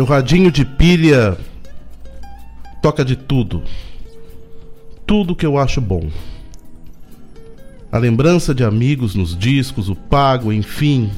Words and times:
Meu 0.00 0.06
radinho 0.06 0.50
de 0.50 0.64
pilha 0.64 1.36
toca 2.80 3.04
de 3.04 3.14
tudo. 3.14 3.62
Tudo 5.06 5.36
que 5.36 5.44
eu 5.44 5.58
acho 5.58 5.78
bom. 5.78 6.10
A 7.92 7.98
lembrança 7.98 8.54
de 8.54 8.64
amigos 8.64 9.14
nos 9.14 9.36
discos, 9.36 9.90
o 9.90 9.94
pago, 9.94 10.54
enfim, 10.54 11.10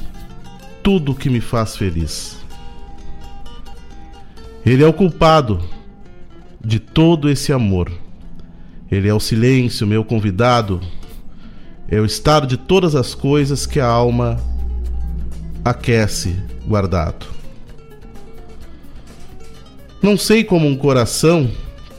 tudo 0.83 1.15
que 1.15 1.29
me 1.29 1.39
faz 1.39 1.77
feliz. 1.77 2.37
Ele 4.65 4.83
é 4.83 4.85
o 4.85 4.91
culpado 4.91 5.63
de 6.59 6.77
todo 6.77 7.29
esse 7.29 7.53
amor. 7.53 7.89
Ele 8.91 9.07
é 9.07 9.13
o 9.13 9.19
silêncio, 9.21 9.87
meu 9.87 10.03
convidado. 10.03 10.81
É 11.87 12.01
o 12.01 12.05
estado 12.05 12.45
de 12.45 12.57
todas 12.57 12.95
as 12.95 13.15
coisas 13.15 13.65
que 13.65 13.79
a 13.79 13.87
alma 13.87 14.37
aquece 15.63 16.35
guardado. 16.67 17.32
Não 20.03 20.17
sei 20.17 20.43
como 20.43 20.67
um 20.67 20.75
coração 20.75 21.49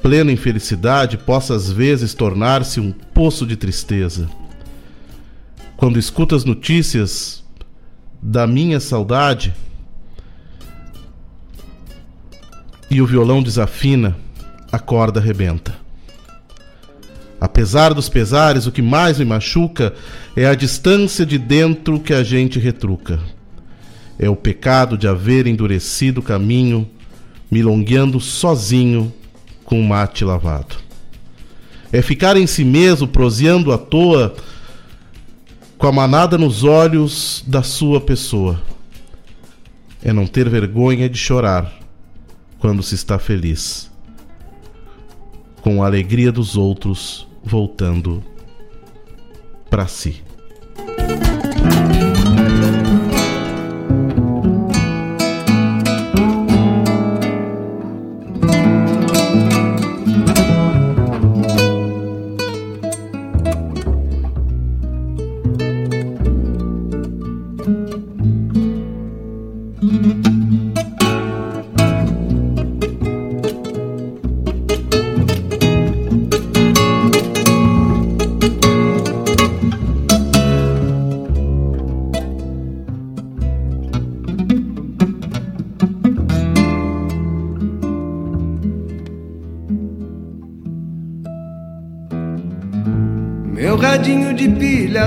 pleno 0.02 0.30
em 0.30 0.36
felicidade 0.36 1.16
possa 1.16 1.54
às 1.54 1.72
vezes 1.72 2.12
tornar-se 2.12 2.78
um 2.78 2.92
poço 2.92 3.46
de 3.46 3.56
tristeza. 3.56 4.28
Quando 5.74 5.98
escuto 5.98 6.34
as 6.34 6.44
notícias 6.44 7.42
da 8.20 8.46
minha 8.46 8.78
saudade 8.78 9.54
e 12.90 13.00
o 13.00 13.06
violão 13.06 13.42
desafina, 13.42 14.14
a 14.70 14.78
corda 14.78 15.18
arrebenta. 15.18 15.74
Apesar 17.40 17.94
dos 17.94 18.10
pesares, 18.10 18.66
o 18.66 18.72
que 18.72 18.82
mais 18.82 19.18
me 19.18 19.24
machuca 19.24 19.94
é 20.36 20.44
a 20.44 20.54
distância 20.54 21.24
de 21.24 21.38
dentro 21.38 21.98
que 21.98 22.12
a 22.12 22.22
gente 22.22 22.58
retruca. 22.58 23.18
É 24.18 24.28
o 24.28 24.36
pecado 24.36 24.98
de 24.98 25.08
haver 25.08 25.46
endurecido 25.46 26.20
o 26.20 26.22
caminho 26.22 26.86
milongueando 27.54 28.18
sozinho 28.18 29.14
com 29.64 29.80
o 29.80 29.84
mate 29.84 30.24
lavado. 30.24 30.74
É 31.92 32.02
ficar 32.02 32.36
em 32.36 32.48
si 32.48 32.64
mesmo, 32.64 33.06
proseando 33.06 33.70
à 33.70 33.78
toa, 33.78 34.34
com 35.78 35.86
a 35.86 35.92
manada 35.92 36.36
nos 36.36 36.64
olhos 36.64 37.44
da 37.46 37.62
sua 37.62 38.00
pessoa. 38.00 38.60
É 40.02 40.12
não 40.12 40.26
ter 40.26 40.48
vergonha 40.48 41.08
de 41.08 41.16
chorar 41.16 41.72
quando 42.58 42.82
se 42.82 42.96
está 42.96 43.20
feliz, 43.20 43.88
com 45.62 45.80
a 45.80 45.86
alegria 45.86 46.32
dos 46.32 46.56
outros 46.56 47.24
voltando 47.44 48.20
para 49.70 49.86
si. 49.86 50.23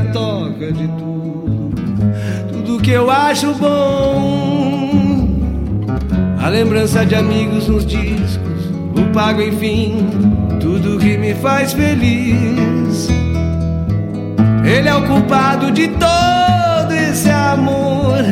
Toca 0.01 0.71
de 0.71 0.87
tudo, 0.87 1.75
tudo 2.51 2.81
que 2.81 2.91
eu 2.91 3.11
acho 3.11 3.53
bom. 3.55 5.27
A 6.39 6.47
lembrança 6.47 7.05
de 7.05 7.13
amigos 7.15 7.67
nos 7.67 7.85
discos, 7.85 8.71
o 8.95 9.11
pago, 9.13 9.41
enfim, 9.41 10.07
tudo 10.61 10.97
que 10.97 11.17
me 11.17 11.33
faz 11.35 11.73
feliz. 11.73 13.09
Ele 14.63 14.87
é 14.87 14.95
o 14.95 15.05
culpado 15.05 15.71
de 15.71 15.89
todo 15.89 16.93
esse 16.93 17.29
amor, 17.29 18.23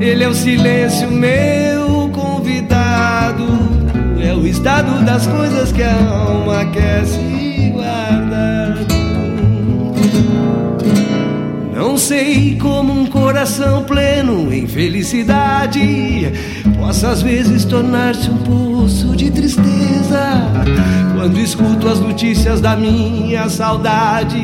ele 0.00 0.24
é 0.24 0.28
o 0.28 0.34
silêncio 0.34 1.10
meu 1.10 2.10
convidado, 2.10 3.46
é 4.22 4.34
o 4.34 4.46
estado 4.46 5.02
das 5.04 5.26
coisas 5.26 5.72
que 5.72 5.82
a 5.82 5.94
alma 5.94 6.66
quer 6.66 7.04
sei 12.04 12.58
como 12.60 12.92
um 12.92 13.06
coração 13.06 13.82
pleno 13.84 14.52
em 14.52 14.66
felicidade 14.66 16.30
possa 16.78 17.08
às 17.08 17.22
vezes 17.22 17.64
tornar-se 17.64 18.28
um 18.28 18.36
poço 18.36 19.16
de 19.16 19.30
tristeza. 19.30 20.42
Quando 21.16 21.40
escuto 21.40 21.88
as 21.88 22.00
notícias 22.00 22.60
da 22.60 22.76
minha 22.76 23.48
saudade 23.48 24.36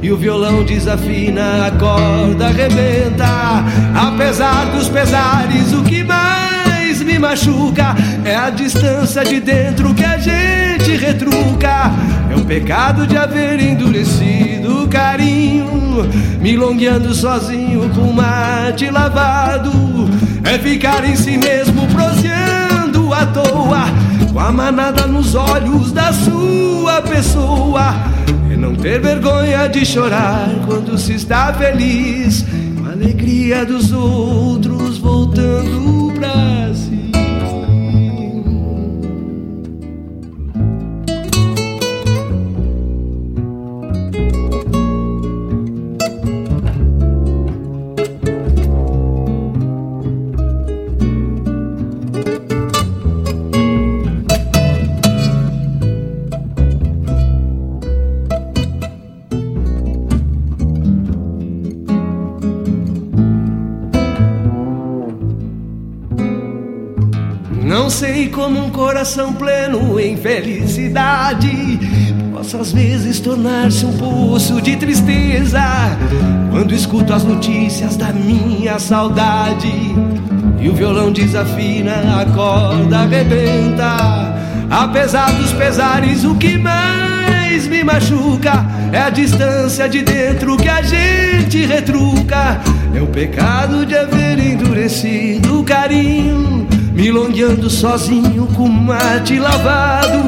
e 0.00 0.12
o 0.12 0.16
violão 0.16 0.62
desafina, 0.62 1.66
a 1.66 1.72
corda 1.72 2.46
arrebenta. 2.46 3.26
Apesar 3.92 4.66
dos 4.66 4.88
pesares, 4.88 5.72
o 5.72 5.82
que 5.82 6.04
mais 6.04 7.02
me 7.02 7.18
machuca 7.18 7.96
é 8.24 8.36
a 8.36 8.48
distância 8.48 9.24
de 9.24 9.40
dentro 9.40 9.92
que 9.92 10.04
a 10.04 10.18
gente 10.18 10.96
retruca. 10.96 11.90
É 12.30 12.36
o 12.36 12.44
pecado 12.44 13.08
de 13.08 13.16
haver 13.16 13.58
endurecido 13.58 14.84
o 14.84 14.88
carinho, 14.88 15.85
milongueando 16.40 17.14
sozinho 17.14 17.88
com 17.94 18.12
mate 18.12 18.90
lavado. 18.90 19.70
É 20.44 20.58
ficar 20.58 21.04
em 21.04 21.16
si 21.16 21.36
mesmo 21.36 21.86
proseando 21.88 23.12
à 23.12 23.26
toa, 23.26 23.86
com 24.32 24.38
a 24.38 24.52
manada 24.52 25.06
nos 25.06 25.34
olhos 25.34 25.92
da 25.92 26.12
sua 26.12 27.02
pessoa. 27.02 27.94
E 28.50 28.56
não 28.56 28.74
ter 28.74 29.00
vergonha 29.00 29.66
de 29.68 29.84
chorar 29.84 30.48
quando 30.66 30.96
se 30.98 31.14
está 31.14 31.52
feliz, 31.52 32.44
com 32.78 32.88
a 32.88 32.92
alegria 32.92 33.64
dos 33.64 33.92
outros 33.92 34.98
voltando 34.98 36.12
pra 36.14 36.72
si. 36.74 36.95
Coração 69.06 69.32
pleno 69.32 70.00
em 70.00 70.16
felicidade 70.16 71.78
possa 72.32 72.58
às 72.58 72.72
vezes 72.72 73.20
tornar-se 73.20 73.86
um 73.86 73.92
poço 73.96 74.60
de 74.60 74.74
tristeza 74.74 75.62
quando 76.50 76.74
escuto 76.74 77.12
as 77.12 77.22
notícias 77.22 77.96
da 77.96 78.12
minha 78.12 78.80
saudade 78.80 79.72
e 80.60 80.68
o 80.68 80.74
violão 80.74 81.12
desafina, 81.12 82.20
a 82.20 82.26
corda 82.34 82.98
arrebenta. 82.98 84.34
Apesar 84.68 85.30
dos 85.34 85.52
pesares, 85.52 86.24
o 86.24 86.34
que 86.34 86.58
mais 86.58 87.68
me 87.68 87.84
machuca 87.84 88.66
é 88.92 89.02
a 89.02 89.10
distância 89.10 89.88
de 89.88 90.02
dentro 90.02 90.56
que 90.56 90.68
a 90.68 90.82
gente 90.82 91.64
retruca. 91.64 92.60
É 92.92 93.00
o 93.00 93.06
pecado 93.06 93.86
de 93.86 93.96
haver 93.96 94.40
endurecido 94.40 95.60
o 95.60 95.64
carinho 95.64 96.66
milongueando 96.96 97.68
sozinho 97.68 98.46
com 98.56 98.66
mate 98.66 99.38
lavado. 99.38 100.24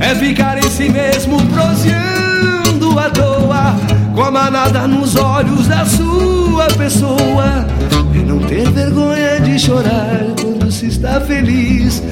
É 0.00 0.14
ficar 0.16 0.58
em 0.58 0.68
si 0.68 0.88
mesmo 0.88 1.40
proseando 1.46 2.98
à 2.98 3.08
toa, 3.08 3.76
com 4.12 4.22
a 4.22 4.30
manada 4.30 4.86
nos 4.88 5.14
olhos 5.14 5.68
da 5.68 5.86
sua 5.86 6.66
pessoa. 6.76 7.66
E 8.12 8.18
não 8.18 8.40
ter 8.40 8.68
vergonha 8.70 9.40
de 9.40 9.58
chorar 9.58 10.26
quando 10.40 10.70
se 10.72 10.86
está 10.86 11.20
feliz, 11.20 12.02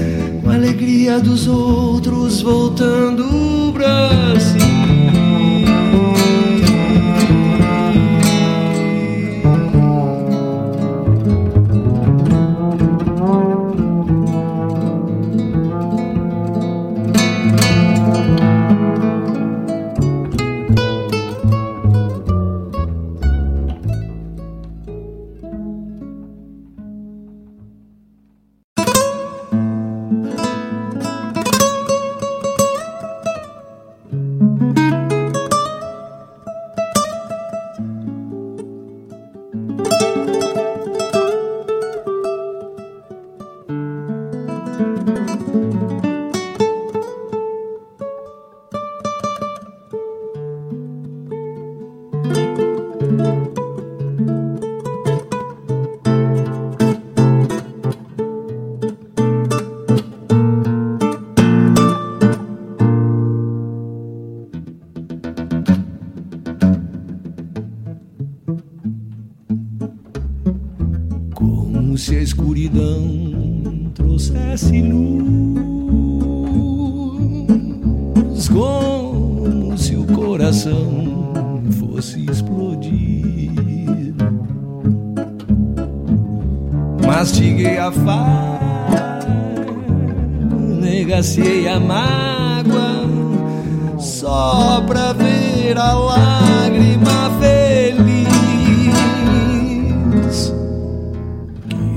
com 0.43 0.51
a 0.51 0.55
alegria 0.55 1.19
dos 1.19 1.49
outros 1.49 2.41
voltando 2.43 3.73
pra 3.73 4.39
si. 4.39 4.70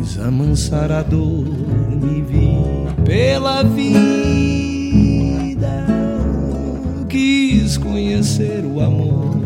Quis 0.04 0.20
amansar 0.20 0.92
a 0.92 1.02
dor, 1.02 1.46
me 1.90 2.22
vi 2.22 2.60
pela 3.06 3.64
vida. 3.64 3.96
Quis 7.08 7.78
conhecer 7.78 8.66
o 8.66 8.82
amor, 8.82 9.38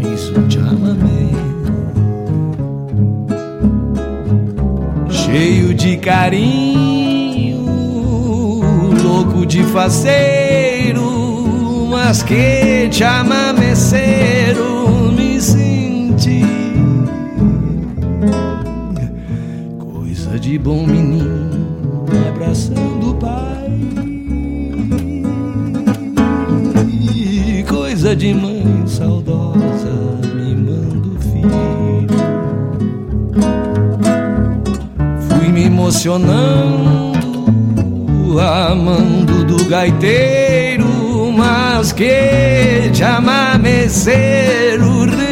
fiz 0.00 0.30
um 0.30 0.50
chamamé. 0.50 1.30
Cheio 5.08 5.72
de 5.72 5.96
carinho, 5.96 7.64
louco 9.00 9.46
de 9.46 9.62
faceiro, 9.62 11.06
mas 11.88 12.20
que 12.24 12.90
chamameceiro 12.90 14.71
bom 20.62 20.86
menino 20.86 22.06
abraçando 22.28 23.10
o 23.10 23.14
pai. 23.14 23.32
Coisa 27.68 28.14
de 28.14 28.32
mãe 28.34 28.64
saudosa 28.86 30.20
mimando 30.34 31.16
o 31.16 31.20
filho. 31.20 31.50
Fui 35.28 35.48
me 35.48 35.64
emocionando, 35.64 37.18
amando 38.40 39.44
do 39.44 39.64
gaiteiro, 39.64 41.32
mas 41.36 41.90
que 41.92 42.90
chamameceiro 42.94 45.06
repeti. 45.06 45.31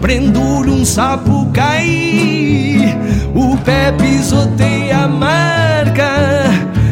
Prendo-lhe 0.00 0.70
um 0.70 0.84
sapo 0.84 1.50
cai, 1.52 2.96
o 3.34 3.56
pé 3.58 3.92
pisoteia 3.92 5.04
a 5.04 5.08
marca, 5.08 6.10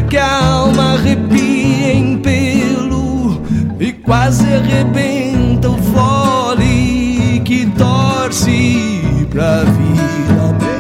que 0.08 0.16
a 0.16 0.44
alma 0.44 0.94
arrepia 0.94 1.94
em 1.94 2.18
pelo 2.18 3.40
e 3.78 3.92
quase 3.92 4.44
arrebenta 4.52 5.70
o 5.70 5.78
fole 5.78 7.40
que 7.44 7.66
torce 7.66 9.26
pra 9.30 9.64
vida. 9.64 10.75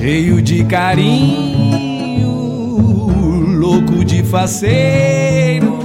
Cheio 0.00 0.40
de 0.40 0.64
carinho, 0.64 2.26
louco 3.58 4.02
de 4.02 4.22
faceiro, 4.22 5.78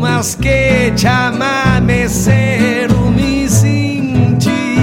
mas 0.00 0.36
que 0.36 0.96
chamameceiro 0.96 2.94
me 3.10 3.48
senti. 3.48 4.78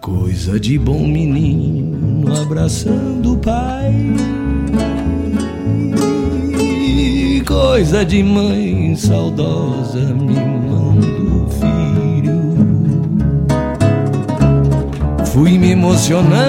Coisa 0.00 0.58
de 0.58 0.78
bom 0.78 1.06
menino 1.06 2.34
abraçando 2.34 3.34
o 3.34 3.36
pai. 3.36 3.92
Coisa 7.46 8.06
de 8.06 8.22
mãe 8.22 8.96
saudosa 8.96 10.00
mimando 10.14 10.75
Fui 15.36 15.58
me 15.58 15.72
emocionando, 15.72 16.40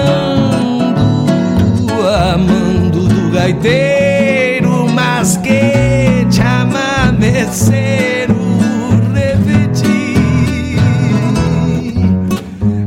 amando 2.32 3.06
do 3.06 3.30
gaiteiro, 3.30 4.88
mas 4.88 5.36
que 5.36 6.26
chamameceiro 6.30 7.84
repeti. 9.12 10.14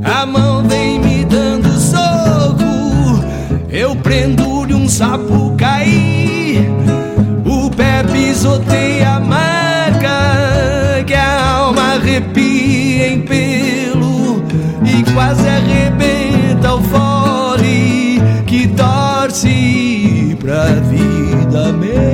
A 0.04 0.26
mão 0.26 0.68
vem 0.68 1.00
me 1.00 1.24
dando 1.24 1.70
soco, 1.80 3.24
eu 3.70 3.96
prendo-lhe 3.98 4.74
um 4.74 4.90
sapo 4.90 5.56
cair. 5.56 6.68
O 7.46 7.70
pé 7.70 8.04
pisoteia 8.12 9.18
a 9.18 9.20
marca, 9.20 11.04
que 11.06 11.14
a 11.14 11.48
alma 11.58 11.94
arrepia 11.94 12.51
vida 21.52 21.74
melhorar. 21.74 22.11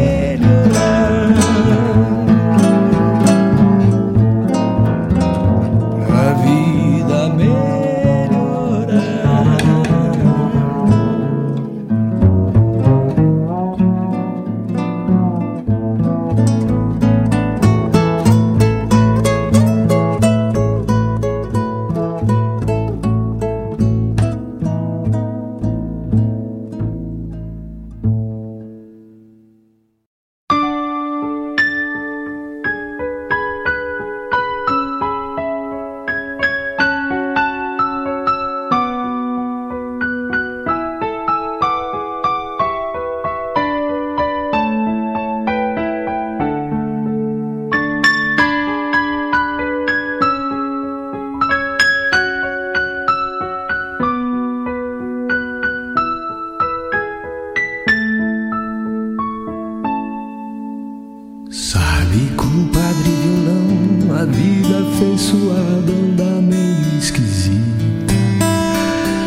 Afeiçoada 65.48 65.92
anda 65.92 66.42
meio 66.42 66.98
esquisita. 66.98 68.14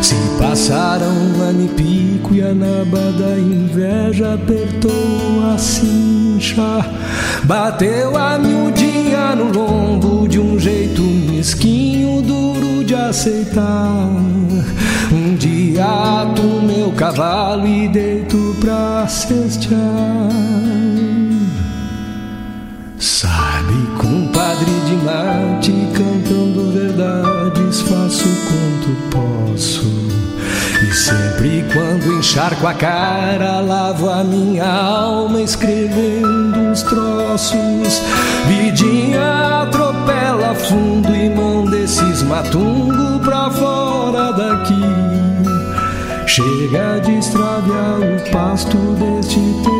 Se 0.03 0.15
passaram 0.39 1.09
ano 1.09 1.62
e 1.65 1.69
e 2.33 2.43
a 2.43 2.55
naba 2.55 3.12
da 3.12 3.39
inveja 3.39 4.35
apertou 4.35 5.53
a 5.53 5.59
cincha. 5.59 6.85
Bateu 7.45 8.17
a 8.17 8.39
miudinha 8.39 9.35
no 9.35 9.50
lombo 9.50 10.29
de 10.29 10.39
um 10.39 10.59
jeito 10.59 11.03
mesquinho, 11.03 12.23
duro 12.23 12.85
de 12.85 12.95
aceitar. 12.95 13.99
Um 15.12 15.35
dia 15.37 15.85
ato 15.85 16.43
meu 16.43 16.93
cavalo 16.93 17.67
e 17.67 17.89
deito 17.89 18.57
pra 18.61 19.09
cestear. 19.09 19.81
Sabe, 23.71 23.87
compadre 23.99 24.73
de 24.87 24.97
mate, 24.97 25.73
cantando 25.95 26.73
verdades, 26.73 27.81
faço 27.83 28.29
quanto 28.49 28.97
posso. 29.11 29.85
E 30.83 30.93
sempre 30.93 31.65
quando 31.73 32.19
encharco 32.19 32.67
a 32.67 32.75
cara, 32.75 33.61
lavo 33.61 34.11
a 34.11 34.25
minha 34.25 34.67
alma 34.67 35.41
escrevendo 35.41 36.59
uns 36.59 36.83
troços. 36.83 38.03
Vidinha 38.49 39.62
atropela 39.62 40.55
fundo 40.55 41.15
e 41.15 41.31
manda 41.31 41.79
esses 41.79 42.23
matungo 42.25 43.21
pra 43.21 43.50
fora 43.50 44.33
daqui. 44.33 44.81
Chega 46.27 47.00
de 47.00 47.19
extraviar 47.19 48.00
o 48.00 48.31
pasto 48.31 48.77
deste 48.99 49.41
teu 49.62 49.80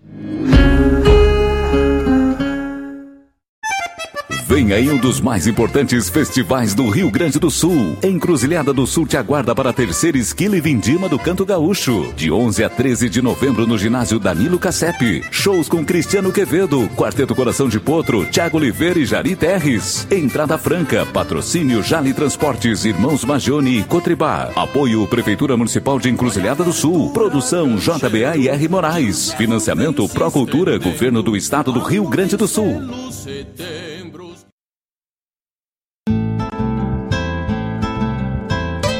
Vem 4.51 4.73
aí 4.73 4.89
um 4.89 4.97
dos 4.97 5.21
mais 5.21 5.47
importantes 5.47 6.09
festivais 6.09 6.73
do 6.73 6.89
Rio 6.89 7.09
Grande 7.09 7.39
do 7.39 7.49
Sul. 7.49 7.97
Encruzilhada 8.03 8.73
do 8.73 8.85
Sul 8.85 9.07
te 9.07 9.15
aguarda 9.15 9.55
para 9.55 9.69
a 9.69 9.73
terceira 9.73 10.17
esquila 10.17 10.57
e 10.57 10.59
vindima 10.59 11.07
do 11.07 11.17
Canto 11.17 11.45
Gaúcho. 11.45 12.11
De 12.17 12.29
11 12.29 12.61
a 12.65 12.69
13 12.69 13.07
de 13.07 13.21
novembro 13.21 13.65
no 13.65 13.77
ginásio 13.77 14.19
Danilo 14.19 14.59
Cassep. 14.59 15.23
Shows 15.31 15.69
com 15.69 15.85
Cristiano 15.85 16.33
Quevedo, 16.33 16.89
Quarteto 16.97 17.33
Coração 17.33 17.69
de 17.69 17.79
Potro, 17.79 18.25
Tiago 18.25 18.57
Oliveira 18.57 18.99
e 18.99 19.05
Jari 19.05 19.37
Terres. 19.37 20.05
Entrada 20.11 20.57
franca, 20.57 21.05
patrocínio 21.05 21.81
Jali 21.81 22.13
Transportes, 22.13 22.83
Irmãos 22.83 23.23
Magione 23.23 23.79
e 23.79 23.83
Cotribá. 23.85 24.51
Apoio 24.53 25.07
Prefeitura 25.07 25.55
Municipal 25.55 25.97
de 25.97 26.09
Encruzilhada 26.09 26.61
do 26.61 26.73
Sul. 26.73 27.13
Produção 27.13 27.77
JBA 27.77 28.35
e 28.35 28.49
R 28.49 28.67
Moraes. 28.67 29.31
Financiamento 29.31 30.05
Procultura, 30.09 30.77
Governo 30.77 31.23
do 31.23 31.37
Estado 31.37 31.71
do 31.71 31.79
Rio 31.79 32.05
Grande 32.09 32.35
do 32.35 32.49
Sul. 32.49 32.81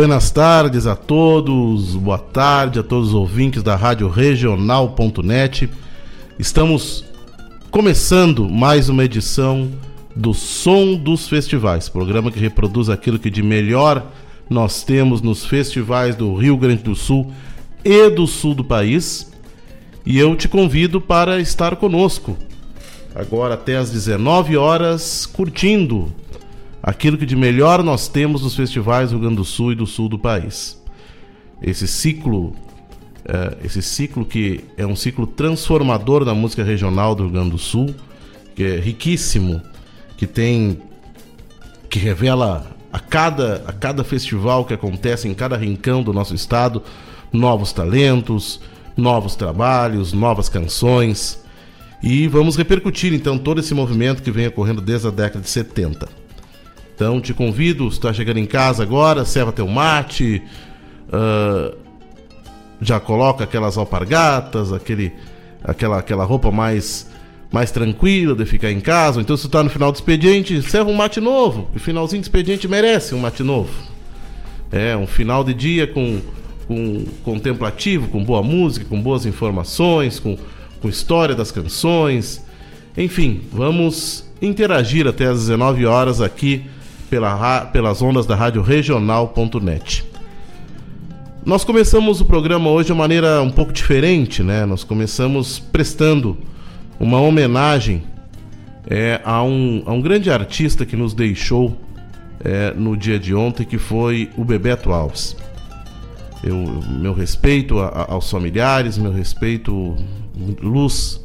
Buenas 0.00 0.30
tardes 0.30 0.86
a 0.86 0.96
todos, 0.96 1.94
boa 1.94 2.16
tarde 2.16 2.78
a 2.78 2.82
todos 2.82 3.08
os 3.08 3.14
ouvintes 3.14 3.62
da 3.62 3.76
Rádio 3.76 4.08
Regional.net. 4.08 5.68
Estamos 6.38 7.04
começando 7.70 8.48
mais 8.48 8.88
uma 8.88 9.04
edição 9.04 9.70
do 10.16 10.32
Som 10.32 10.94
dos 10.94 11.28
Festivais, 11.28 11.90
programa 11.90 12.32
que 12.32 12.40
reproduz 12.40 12.88
aquilo 12.88 13.18
que 13.18 13.28
de 13.28 13.42
melhor 13.42 14.10
nós 14.48 14.82
temos 14.82 15.20
nos 15.20 15.44
festivais 15.44 16.16
do 16.16 16.34
Rio 16.34 16.56
Grande 16.56 16.82
do 16.82 16.94
Sul 16.94 17.30
e 17.84 18.08
do 18.08 18.26
sul 18.26 18.54
do 18.54 18.64
país. 18.64 19.30
E 20.06 20.18
eu 20.18 20.34
te 20.34 20.48
convido 20.48 20.98
para 20.98 21.40
estar 21.40 21.76
conosco 21.76 22.38
agora 23.14 23.52
até 23.52 23.76
às 23.76 23.90
19 23.90 24.56
horas 24.56 25.26
curtindo 25.26 26.10
aquilo 26.82 27.18
que 27.18 27.26
de 27.26 27.36
melhor 27.36 27.82
nós 27.82 28.08
temos 28.08 28.42
nos 28.42 28.54
festivais 28.54 29.10
do 29.10 29.16
Rio 29.16 29.20
Grande 29.20 29.36
do 29.36 29.44
Sul 29.44 29.72
e 29.72 29.74
do 29.74 29.86
sul 29.86 30.08
do 30.08 30.18
país. 30.18 30.80
Esse 31.62 31.86
ciclo, 31.86 32.54
eh, 33.24 33.58
esse 33.64 33.82
ciclo 33.82 34.24
que 34.24 34.64
é 34.76 34.86
um 34.86 34.96
ciclo 34.96 35.26
transformador 35.26 36.24
da 36.24 36.34
música 36.34 36.64
regional 36.64 37.14
do 37.14 37.24
Rio 37.24 37.32
Grande 37.32 37.50
do 37.50 37.58
Sul, 37.58 37.94
que 38.54 38.64
é 38.64 38.80
riquíssimo, 38.80 39.60
que 40.16 40.26
tem, 40.26 40.78
que 41.88 41.98
revela 41.98 42.76
a 42.92 42.98
cada, 42.98 43.62
a 43.66 43.72
cada 43.72 44.02
festival 44.02 44.64
que 44.64 44.74
acontece 44.74 45.28
em 45.28 45.34
cada 45.34 45.56
rincão 45.56 46.02
do 46.02 46.12
nosso 46.12 46.34
estado 46.34 46.82
novos 47.32 47.72
talentos, 47.72 48.60
novos 48.96 49.34
trabalhos, 49.36 50.12
novas 50.12 50.48
canções. 50.48 51.42
E 52.02 52.26
vamos 52.26 52.56
repercutir 52.56 53.12
então 53.12 53.38
todo 53.38 53.60
esse 53.60 53.74
movimento 53.74 54.22
que 54.22 54.30
vem 54.30 54.46
ocorrendo 54.46 54.80
desde 54.80 55.08
a 55.08 55.10
década 55.10 55.40
de 55.40 55.50
70. 55.50 56.19
Então 57.00 57.18
te 57.18 57.32
convido, 57.32 57.88
está 57.88 58.12
chegando 58.12 58.36
em 58.36 58.44
casa 58.44 58.82
agora, 58.82 59.24
serva 59.24 59.50
teu 59.50 59.66
mate, 59.66 60.42
ah, 61.10 61.74
já 62.78 63.00
coloca 63.00 63.42
aquelas 63.42 63.78
alpargatas, 63.78 64.70
aquele, 64.70 65.10
aquela, 65.64 65.98
aquela 65.98 66.24
roupa 66.24 66.50
mais, 66.50 67.10
mais 67.50 67.70
tranquila 67.70 68.34
de 68.34 68.44
ficar 68.44 68.70
em 68.70 68.80
casa. 68.80 69.18
Então 69.18 69.34
se 69.34 69.46
está 69.46 69.62
no 69.62 69.70
final 69.70 69.90
do 69.90 69.94
expediente, 69.94 70.60
serva 70.60 70.90
um 70.90 70.94
mate 70.94 71.22
novo. 71.22 71.70
O 71.74 71.78
finalzinho 71.78 72.20
do 72.20 72.24
expediente 72.24 72.68
merece 72.68 73.14
um 73.14 73.18
mate 73.20 73.42
novo. 73.42 73.72
É, 74.70 74.94
um 74.94 75.06
final 75.06 75.42
de 75.42 75.54
dia 75.54 75.86
com, 75.86 76.20
com 76.68 77.06
contemplativo, 77.24 78.08
com 78.08 78.22
boa 78.22 78.42
música, 78.42 78.84
com 78.84 79.00
boas 79.00 79.24
informações, 79.24 80.20
com, 80.20 80.36
com 80.82 80.88
história 80.90 81.34
das 81.34 81.50
canções. 81.50 82.44
Enfim, 82.94 83.40
vamos 83.50 84.30
interagir 84.42 85.06
até 85.06 85.24
às 85.24 85.38
19 85.38 85.86
horas 85.86 86.20
aqui 86.20 86.62
pela, 87.10 87.66
pelas 87.66 88.00
ondas 88.00 88.24
da 88.24 88.36
rádio 88.36 88.62
regional.net. 88.62 90.04
Nós 91.44 91.64
começamos 91.64 92.20
o 92.20 92.24
programa 92.24 92.70
hoje 92.70 92.86
de 92.86 92.92
uma 92.92 93.02
maneira 93.02 93.42
um 93.42 93.50
pouco 93.50 93.72
diferente, 93.72 94.42
né? 94.42 94.64
Nós 94.64 94.84
começamos 94.84 95.58
prestando 95.58 96.38
uma 97.00 97.20
homenagem 97.20 98.04
é, 98.88 99.20
a, 99.24 99.42
um, 99.42 99.82
a 99.86 99.92
um 99.92 100.00
grande 100.00 100.30
artista 100.30 100.86
que 100.86 100.96
nos 100.96 101.12
deixou 101.12 101.76
é, 102.44 102.72
no 102.74 102.96
dia 102.96 103.18
de 103.18 103.34
ontem, 103.34 103.64
que 103.64 103.78
foi 103.78 104.30
o 104.36 104.44
Bebeto 104.44 104.92
Alves. 104.92 105.36
Eu, 106.44 106.56
meu 106.88 107.12
respeito 107.12 107.78
a, 107.80 107.88
a, 107.88 108.12
aos 108.12 108.30
familiares, 108.30 108.96
meu 108.96 109.12
respeito, 109.12 109.96
luz 110.62 111.20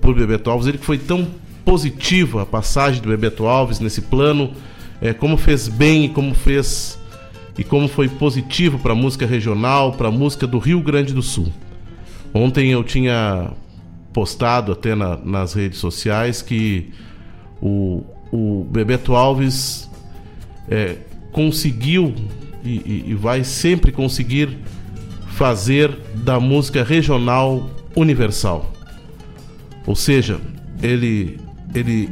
por 0.00 0.14
Bebeto 0.14 0.50
Alves. 0.50 0.66
Ele 0.66 0.78
que 0.78 0.84
foi 0.84 0.98
tão 0.98 1.26
positivo 1.64 2.40
a 2.40 2.46
passagem 2.46 3.00
do 3.00 3.08
Bebeto 3.08 3.46
Alves 3.46 3.78
nesse 3.78 4.02
plano, 4.02 4.52
é, 5.00 5.12
como 5.12 5.36
fez 5.36 5.68
bem 5.68 6.04
e 6.04 6.08
como 6.08 6.34
fez 6.34 6.98
e 7.56 7.62
como 7.62 7.86
foi 7.86 8.08
positivo 8.08 8.78
para 8.78 8.92
a 8.92 8.96
música 8.96 9.26
regional, 9.26 9.92
para 9.92 10.08
a 10.08 10.10
música 10.10 10.46
do 10.46 10.58
Rio 10.58 10.80
Grande 10.80 11.14
do 11.14 11.22
Sul. 11.22 11.52
Ontem 12.32 12.70
eu 12.70 12.82
tinha 12.82 13.52
postado 14.12 14.72
até 14.72 14.94
na, 14.94 15.16
nas 15.16 15.54
redes 15.54 15.78
sociais 15.78 16.42
que 16.42 16.90
o, 17.62 18.02
o 18.32 18.66
Bebeto 18.70 19.14
Alves 19.14 19.88
é, 20.68 20.96
conseguiu 21.30 22.14
e, 22.64 23.04
e 23.08 23.14
vai 23.14 23.44
sempre 23.44 23.92
conseguir 23.92 24.56
fazer 25.28 25.96
da 26.14 26.40
música 26.40 26.82
regional 26.82 27.68
universal. 27.94 28.72
Ou 29.86 29.94
seja, 29.94 30.40
ele, 30.82 31.38
ele 31.74 32.10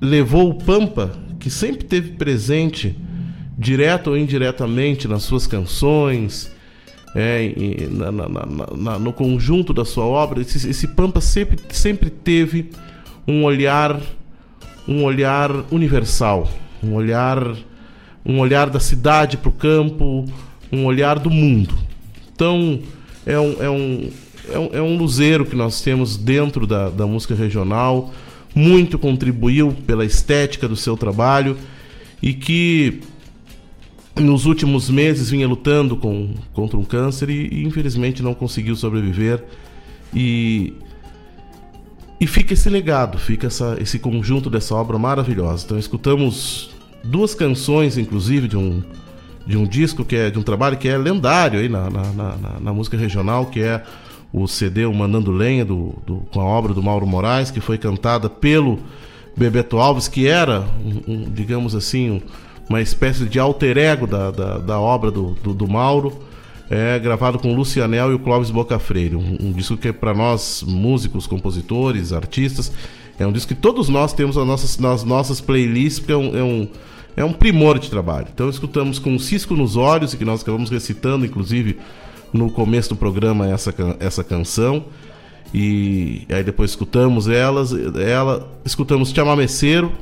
levou 0.00 0.50
o 0.50 0.54
Pampa, 0.54 1.16
que 1.44 1.50
sempre 1.50 1.84
teve 1.84 2.12
presente 2.12 2.96
direto 3.58 4.08
ou 4.08 4.16
indiretamente 4.16 5.06
nas 5.06 5.24
suas 5.24 5.46
canções, 5.46 6.50
é, 7.14 7.52
na, 7.90 8.10
na, 8.10 8.28
na, 8.74 8.98
no 8.98 9.12
conjunto 9.12 9.74
da 9.74 9.84
sua 9.84 10.06
obra, 10.06 10.40
esse, 10.40 10.66
esse, 10.70 10.88
Pampa 10.88 11.20
sempre, 11.20 11.58
sempre 11.68 12.08
teve 12.08 12.70
um 13.28 13.44
olhar, 13.44 14.00
um 14.88 15.04
olhar 15.04 15.50
universal, 15.70 16.50
um 16.82 16.94
olhar, 16.94 17.54
um 18.24 18.38
olhar 18.38 18.70
da 18.70 18.80
cidade 18.80 19.36
para 19.36 19.50
o 19.50 19.52
campo, 19.52 20.24
um 20.72 20.86
olhar 20.86 21.18
do 21.18 21.28
mundo. 21.28 21.74
Então 22.34 22.80
é 23.26 23.38
um, 23.38 23.62
é 23.62 23.68
um, 23.68 24.10
é 24.50 24.58
um, 24.58 24.70
é 24.76 24.80
um 24.80 24.96
luzeiro 24.96 25.44
que 25.44 25.54
nós 25.54 25.82
temos 25.82 26.16
dentro 26.16 26.66
da, 26.66 26.88
da 26.88 27.06
música 27.06 27.34
regional, 27.34 28.14
muito 28.54 28.98
contribuiu 28.98 29.72
pela 29.86 30.04
estética 30.04 30.68
do 30.68 30.76
seu 30.76 30.96
trabalho 30.96 31.56
e 32.22 32.32
que 32.32 33.00
nos 34.16 34.46
últimos 34.46 34.88
meses 34.88 35.30
vinha 35.30 35.48
lutando 35.48 35.96
com, 35.96 36.34
contra 36.52 36.78
um 36.78 36.84
câncer 36.84 37.28
e, 37.30 37.48
e, 37.48 37.64
infelizmente 37.64 38.22
não 38.22 38.32
conseguiu 38.32 38.76
sobreviver. 38.76 39.42
E, 40.14 40.72
e 42.20 42.26
fica 42.26 42.54
esse 42.54 42.70
legado, 42.70 43.18
fica 43.18 43.48
essa, 43.48 43.76
esse 43.80 43.98
conjunto 43.98 44.48
dessa 44.48 44.74
obra 44.74 44.96
maravilhosa. 44.98 45.64
Então 45.64 45.78
escutamos 45.78 46.70
duas 47.02 47.34
canções, 47.34 47.98
inclusive, 47.98 48.46
de 48.46 48.56
um, 48.56 48.82
de 49.44 49.56
um 49.56 49.66
disco 49.66 50.04
que 50.04 50.14
é 50.14 50.30
de 50.30 50.38
um 50.38 50.42
trabalho 50.42 50.76
que 50.76 50.88
é 50.88 50.96
lendário 50.96 51.58
aí 51.58 51.68
na, 51.68 51.90
na, 51.90 52.12
na, 52.12 52.36
na 52.60 52.72
música 52.72 52.96
regional, 52.96 53.46
que 53.46 53.60
é 53.60 53.82
o 54.34 54.48
CD 54.48 54.84
O 54.84 54.92
Mandando 54.92 55.30
Lenha, 55.30 55.64
do, 55.64 55.94
do, 56.04 56.16
com 56.32 56.40
a 56.40 56.44
obra 56.44 56.74
do 56.74 56.82
Mauro 56.82 57.06
Moraes, 57.06 57.52
que 57.52 57.60
foi 57.60 57.78
cantada 57.78 58.28
pelo 58.28 58.80
Bebeto 59.36 59.78
Alves, 59.78 60.08
que 60.08 60.26
era, 60.26 60.66
um, 60.84 61.12
um 61.12 61.30
digamos 61.30 61.72
assim, 61.72 62.10
um, 62.10 62.20
uma 62.68 62.82
espécie 62.82 63.26
de 63.26 63.38
alter 63.38 63.78
ego 63.78 64.08
da, 64.08 64.32
da, 64.32 64.58
da 64.58 64.80
obra 64.80 65.12
do, 65.12 65.34
do, 65.34 65.54
do, 65.54 65.68
Mauro, 65.68 66.12
é 66.68 66.98
gravado 66.98 67.38
com 67.38 67.52
o 67.52 67.54
Lucianel 67.54 68.10
e 68.10 68.14
o 68.14 68.18
Clóvis 68.18 68.50
Boca 68.50 68.76
Freire. 68.76 69.14
Um, 69.14 69.36
um 69.40 69.52
disco 69.52 69.76
que, 69.76 69.88
é 69.88 69.92
para 69.92 70.12
nós, 70.12 70.64
músicos, 70.66 71.28
compositores, 71.28 72.12
artistas, 72.12 72.72
é 73.16 73.24
um 73.24 73.30
disco 73.30 73.54
que 73.54 73.60
todos 73.60 73.88
nós 73.88 74.12
temos 74.12 74.34
nas 74.34 74.46
nossas, 74.46 74.78
nas 74.78 75.04
nossas 75.04 75.40
playlists, 75.40 76.00
porque 76.00 76.12
é 76.12 76.16
um, 76.16 76.36
é 76.36 76.42
um, 76.42 76.68
é 77.18 77.24
um 77.24 77.32
primor 77.32 77.78
de 77.78 77.88
trabalho. 77.88 78.26
Então, 78.34 78.50
escutamos 78.50 78.98
com 78.98 79.10
um 79.10 79.18
cisco 79.20 79.54
nos 79.54 79.76
olhos, 79.76 80.12
e 80.12 80.16
que 80.16 80.24
nós 80.24 80.42
acabamos 80.42 80.70
recitando, 80.70 81.24
inclusive, 81.24 81.78
no 82.34 82.50
começo 82.50 82.88
do 82.88 82.96
programa, 82.96 83.48
essa, 83.48 83.72
essa 84.00 84.24
canção. 84.24 84.86
E 85.54 86.26
aí 86.28 86.42
depois 86.42 86.72
escutamos 86.72 87.28
elas, 87.28 87.72
ela, 87.96 88.50
escutamos 88.64 89.10
Chamameceiro, 89.10 89.92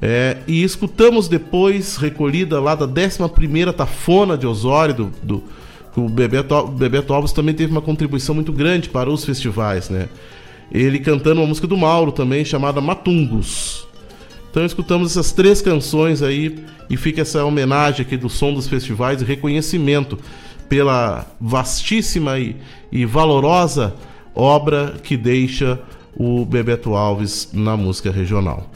é, 0.00 0.38
e 0.48 0.62
escutamos 0.62 1.28
depois, 1.28 1.98
recolhida 1.98 2.58
lá 2.58 2.74
da 2.74 2.86
11 2.86 3.72
Tafona 3.76 4.38
de 4.38 4.46
Osório, 4.46 4.94
do, 4.94 5.12
do, 5.22 5.44
o 5.94 6.08
Bebeto, 6.08 6.66
Bebeto 6.68 7.12
Alves 7.12 7.32
também 7.32 7.54
teve 7.54 7.70
uma 7.70 7.82
contribuição 7.82 8.34
muito 8.34 8.54
grande 8.54 8.88
para 8.88 9.10
os 9.10 9.22
festivais, 9.22 9.90
né? 9.90 10.08
Ele 10.72 10.98
cantando 10.98 11.42
uma 11.42 11.46
música 11.46 11.66
do 11.66 11.76
Mauro 11.76 12.10
também, 12.10 12.42
chamada 12.42 12.80
Matungos. 12.80 13.86
Então 14.50 14.64
escutamos 14.64 15.10
essas 15.10 15.30
três 15.30 15.60
canções 15.60 16.22
aí 16.22 16.58
e 16.88 16.96
fica 16.96 17.20
essa 17.20 17.44
homenagem 17.44 18.06
aqui 18.06 18.16
do 18.16 18.30
som 18.30 18.54
dos 18.54 18.66
festivais 18.66 19.20
e 19.20 19.24
reconhecimento 19.24 20.18
pela 20.70 21.26
vastíssima 21.38 22.38
e, 22.38 22.56
e 22.90 23.04
valorosa 23.04 23.92
obra 24.34 24.94
que 25.02 25.16
deixa 25.16 25.78
o 26.16 26.44
Bebeto 26.44 26.94
Alves 26.94 27.50
na 27.52 27.76
música 27.76 28.10
regional. 28.10 28.70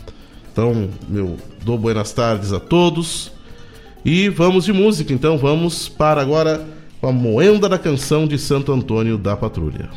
Então, 0.52 0.90
meu 1.08 1.38
dou 1.64 1.78
buenas 1.78 2.12
tardes 2.12 2.52
a 2.52 2.60
todos. 2.60 3.32
E 4.04 4.28
vamos 4.28 4.66
de 4.66 4.72
música, 4.72 5.12
então 5.12 5.38
vamos 5.38 5.88
para 5.88 6.20
agora 6.20 6.66
a 7.00 7.12
moenda 7.12 7.68
da 7.68 7.78
canção 7.78 8.26
de 8.26 8.38
Santo 8.38 8.72
Antônio 8.72 9.16
da 9.16 9.34
Patrulha. 9.34 9.88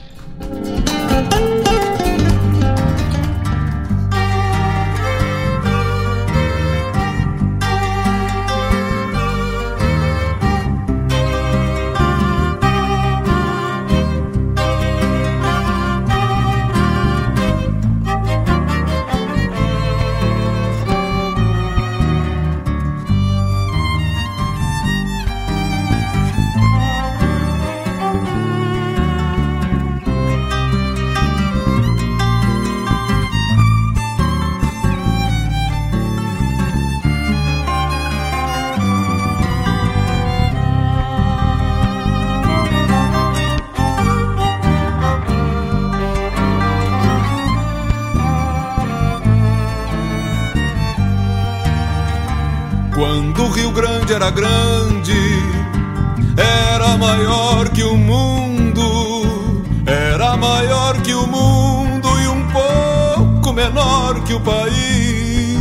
Que 64.28 64.34
o 64.34 64.40
país. 64.42 65.58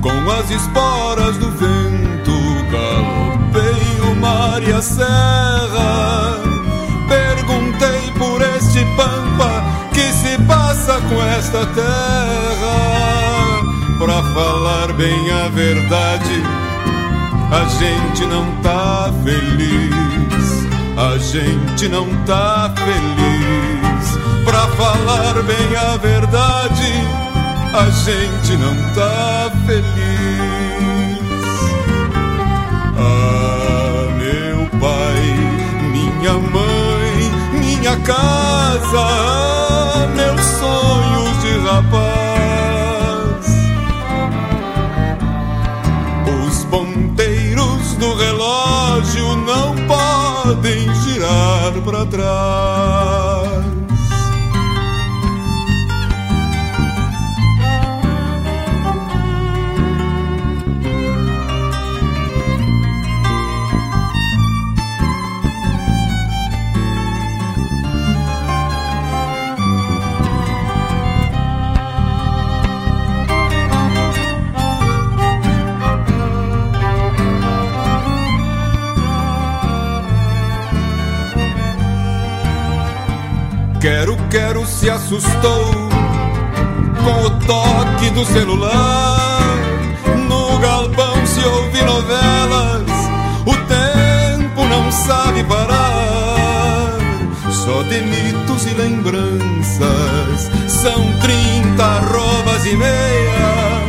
Com 0.00 0.30
as 0.30 0.50
esporas 0.50 1.36
do 1.36 1.50
vento, 1.50 2.32
galopei 2.70 4.10
o 4.10 4.16
mar 4.16 4.62
e 4.62 4.72
a 4.72 4.80
serra. 4.80 6.38
Perguntei 7.08 8.12
por 8.16 8.40
este 8.40 8.84
pampa 8.96 9.64
que 9.92 10.12
se 10.12 10.40
passa 10.44 11.00
com 11.08 11.22
esta 11.22 11.66
terra. 11.66 12.76
Pra 13.98 14.22
falar 14.32 14.92
bem 14.94 15.30
a 15.30 15.48
verdade 15.48 16.42
a 17.50 17.64
gente 17.64 18.26
não 18.26 18.46
tá 18.62 19.12
feliz, 19.24 20.66
a 20.96 21.18
gente 21.18 21.88
não 21.88 22.06
tá 22.24 22.72
feliz. 22.76 24.18
Pra 24.44 24.66
falar 24.68 25.42
bem 25.42 25.76
a 25.76 25.96
verdade, 25.96 27.29
a 27.72 27.90
gente 27.90 28.56
não 28.56 28.74
tá 28.94 29.50
feliz. 29.66 29.84
Ah, 32.98 34.06
meu 34.18 34.66
pai, 34.80 35.22
minha 35.92 36.34
mãe, 36.34 37.30
minha 37.60 37.96
casa, 38.00 39.06
meus 40.14 40.40
sonhos 40.40 41.42
de 41.42 41.58
rapaz. 41.66 42.20
do 48.00 48.14
relógio 48.14 49.36
não 49.36 49.76
pode 49.86 50.80
atrás. 51.94 53.79
Quero, 83.80 84.14
quero 84.28 84.66
se 84.66 84.90
assustou 84.90 85.64
com 87.02 87.24
o 87.24 87.30
toque 87.46 88.10
do 88.10 88.26
celular. 88.26 89.29
Sabe 95.40 95.44
parar. 95.44 96.98
Só 97.50 97.82
de 97.82 98.00
mitos 98.02 98.66
e 98.66 98.74
lembranças, 98.74 100.50
são 100.68 101.12
trinta 101.20 101.84
arrobas 101.84 102.64
e 102.66 102.76
meia. 102.76 103.80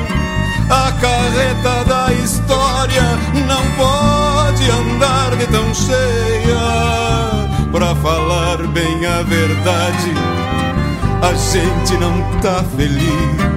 A 0.69 0.91
carreta 0.93 1.83
da 1.85 2.13
história 2.13 3.03
não 3.47 3.63
pode 3.77 4.69
andar 4.69 5.35
de 5.37 5.47
tão 5.47 5.73
cheia 5.73 6.59
pra 7.71 7.95
falar 7.95 8.57
bem 8.67 9.05
a 9.05 9.21
verdade, 9.23 10.13
a 11.21 11.33
gente 11.33 11.97
não 11.97 12.21
tá 12.41 12.63
feliz. 12.75 13.51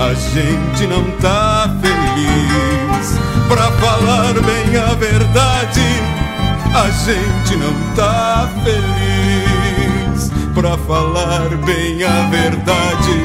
A 0.00 0.14
gente 0.14 0.86
não 0.86 1.02
tá 1.18 1.68
feliz. 1.82 3.18
Pra 3.48 3.70
falar 3.72 4.34
bem 4.34 4.76
a 4.76 4.94
verdade, 4.94 6.17
a 6.74 6.90
gente 6.90 7.56
não 7.56 7.94
tá 7.94 8.48
feliz. 8.64 10.30
Pra 10.54 10.76
falar 10.78 11.48
bem 11.64 12.02
a 12.02 12.28
verdade, 12.28 13.22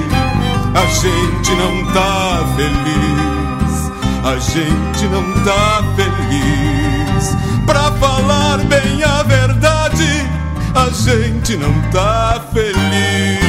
a 0.75 0.85
gente 0.85 1.51
não 1.55 1.93
tá 1.93 2.43
feliz. 2.55 3.91
A 4.23 4.37
gente 4.37 5.05
não 5.07 5.33
tá 5.43 5.83
feliz. 5.95 7.35
Pra 7.65 7.91
falar 7.93 8.57
bem 8.65 9.03
a 9.03 9.23
verdade, 9.23 10.29
a 10.75 10.89
gente 10.89 11.57
não 11.57 11.73
tá 11.91 12.41
feliz. 12.53 13.42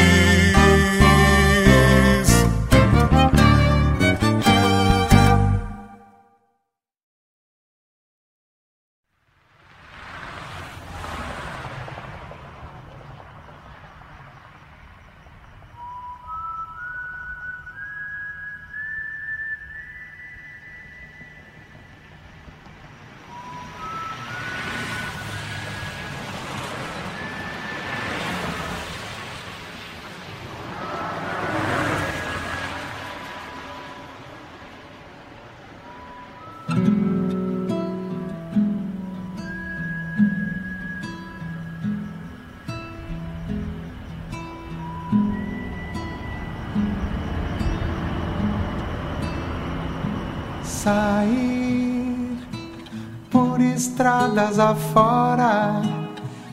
Por 53.30 53.60
estradas 53.60 54.58
afora, 54.58 55.82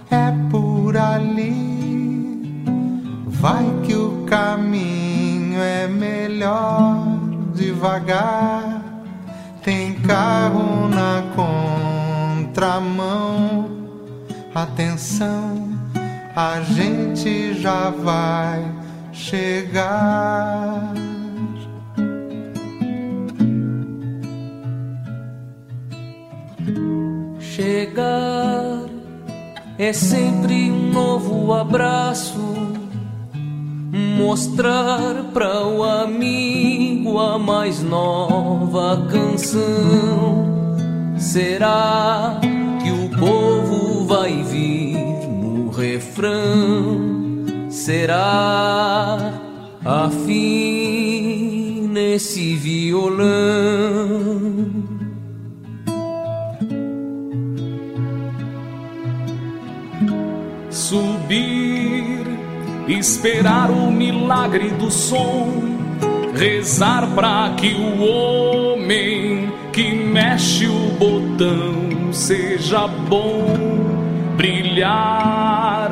é 0.10 0.32
por 0.50 0.98
ali. 0.98 2.64
Vai 3.28 3.66
que 3.84 3.96
o 3.96 4.26
caminho 4.26 5.60
é 5.62 5.88
melhor 5.88 7.06
devagar. 7.54 8.84
Tem 9.64 9.94
carro 10.02 10.88
na 10.90 11.24
contramão. 12.46 13.70
Atenção, 14.54 15.70
a 16.36 16.62
gente 16.62 17.54
já 17.60 17.90
vai 17.90 18.64
chegar. 19.14 20.94
Chegar 27.56 28.86
é 29.78 29.92
sempre 29.92 30.72
um 30.72 30.94
novo 30.94 31.52
abraço. 31.52 32.40
Mostrar 34.18 35.26
para 35.34 35.68
o 35.68 35.84
amigo 35.84 37.20
a 37.20 37.38
mais 37.38 37.84
nova 37.84 39.06
canção. 39.12 40.48
Será 41.18 42.40
que 42.82 42.90
o 42.90 43.10
povo 43.20 44.06
vai 44.06 44.42
vir 44.44 44.96
no 44.96 45.72
refrão? 45.72 47.70
Será 47.70 49.34
afim 49.84 51.86
nesse 51.92 52.56
violão? 52.56 53.32
Subir, 60.92 62.28
esperar 62.86 63.72
o 63.72 63.90
milagre 63.90 64.72
do 64.72 64.92
som, 64.92 65.48
rezar 66.36 67.08
para 67.16 67.54
que 67.56 67.74
o 67.74 68.04
homem 68.04 69.54
que 69.72 69.94
mexe 69.94 70.68
o 70.68 70.92
botão 71.00 72.12
seja 72.12 72.88
bom, 72.88 73.56
brilhar, 74.36 75.92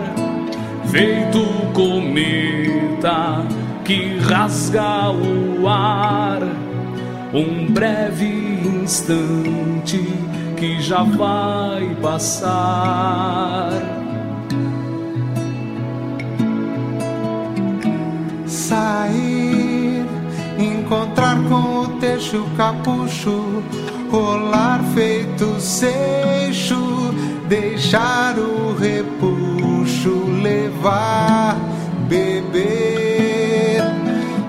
feito 0.91 1.45
cometa 1.73 3.45
que 3.85 4.17
rasga 4.17 5.11
o 5.11 5.65
ar, 5.65 6.41
um 7.33 7.71
breve 7.71 8.25
instante 8.83 10.05
que 10.57 10.81
já 10.81 11.03
vai 11.03 11.95
passar. 12.01 13.98
Sair, 18.69 20.05
encontrar 20.59 21.35
com 21.49 21.81
o 21.81 21.87
teixo 21.99 22.45
capucho, 22.55 23.63
rolar 24.11 24.79
feito 24.93 25.59
seixo, 25.59 27.11
deixar 27.47 28.37
o 28.37 28.75
repuxo 28.77 30.23
levar, 30.43 31.57
beber 32.07 33.81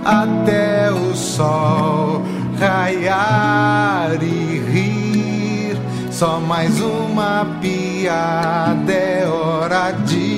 até 0.04 0.90
o 0.92 1.14
sol 1.14 2.22
raiar 2.59 4.22
e 4.22 4.59
rir. 4.70 5.78
Só 6.11 6.38
mais 6.38 6.78
uma 6.78 7.46
piada 7.62 8.92
é 8.92 9.26
hora 9.26 9.92
de 9.92 10.30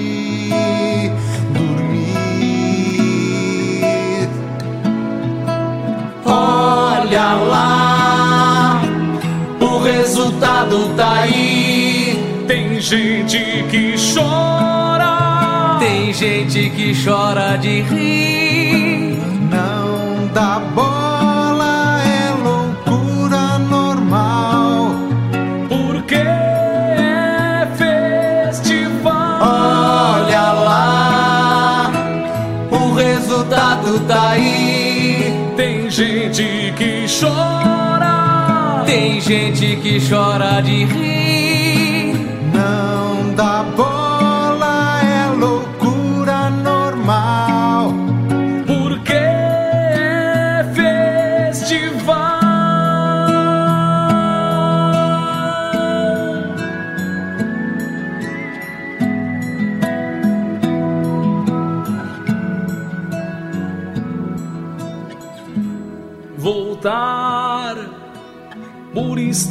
gente 12.93 13.65
que 13.71 13.95
chora, 13.97 15.79
tem 15.81 16.13
gente 16.13 16.69
que 16.69 16.93
chora 16.95 17.57
de 17.57 17.81
rir. 17.81 19.17
Não 19.51 20.27
dá 20.35 20.61
bola, 20.75 22.03
é 22.05 22.35
loucura 22.45 23.59
normal. 23.61 24.91
Porque 25.71 26.17
é 26.17 27.67
festival. 27.79 29.41
Olha 29.41 30.53
lá, 30.53 31.91
o 32.71 32.93
resultado 32.93 34.01
tá 34.01 34.33
aí. 34.33 35.33
Tem 35.57 35.89
gente 35.89 36.75
que 36.77 37.07
chora, 37.09 38.83
tem 38.85 39.19
gente 39.19 39.77
que 39.77 39.99
chora 39.99 40.61
de 40.61 40.85
rir. 40.85 41.32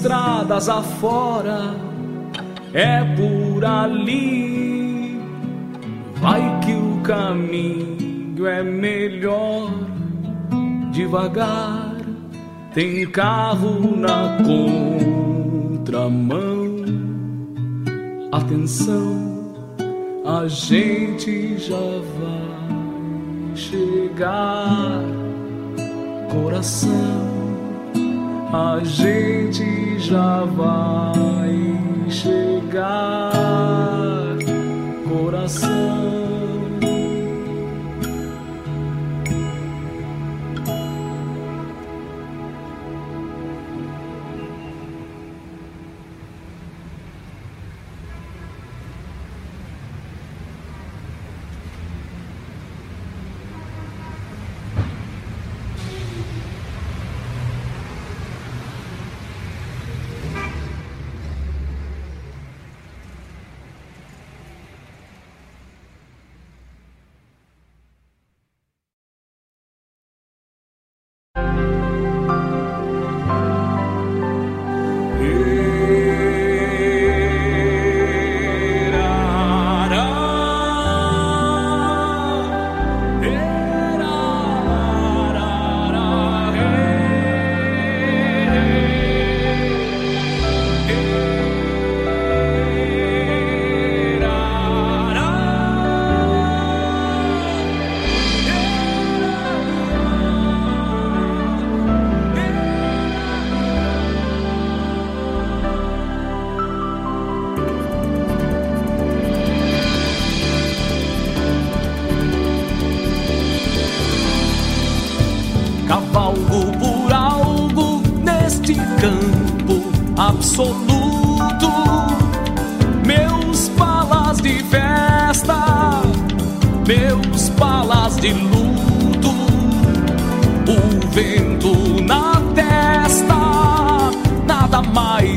estradas 0.02 0.68
afora, 0.68 1.76
é 2.74 3.04
por 3.16 3.64
ali. 3.64 5.22
Vai 6.16 6.42
que 6.62 6.74
o 6.74 7.00
caminho 7.04 8.48
é 8.48 8.64
melhor, 8.64 9.70
devagar. 10.92 11.96
Tem 12.74 13.06
carro 13.12 13.96
na 13.96 14.40
contramão. 15.78 16.72
Atenção, 18.32 19.54
a 20.26 20.48
gente 20.48 21.60
já 21.60 21.76
vai 22.18 23.56
chegar. 23.56 25.04
Coração 26.32 27.41
a 28.54 28.82
gente 28.84 29.98
já 29.98 30.44
vai 30.44 32.10
chegar, 32.10 33.32
coração. 35.08 36.21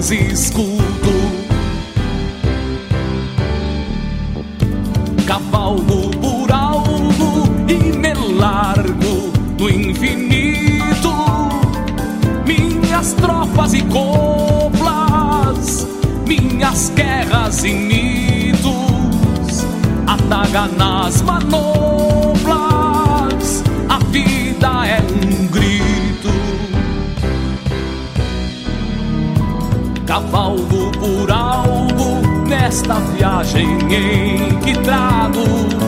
mais 0.04 0.10
escuto. 0.10 1.12
Cavalgo 5.26 6.10
por 6.10 6.52
alto 6.52 7.48
e 7.68 7.96
me 7.96 8.12
largo 8.38 9.32
do 9.56 9.70
infinito. 9.70 11.14
Minhas 12.46 13.14
tropas 13.14 13.72
e 13.72 13.82
coplas, 13.82 14.66
minhas 16.26 16.92
guerras 16.94 17.64
e 17.64 17.72
mitos, 17.72 19.64
ataga 20.06 20.66
nas 20.76 21.22
viagem 33.44 33.66
em 33.92 34.58
que 34.60 34.72
trago 34.82 35.83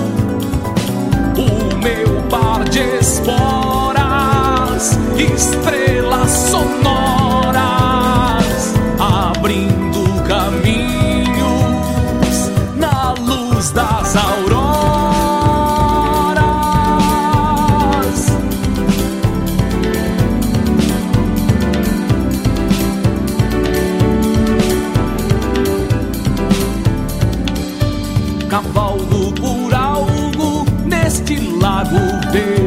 lago 31.67 31.99
de 32.33 32.66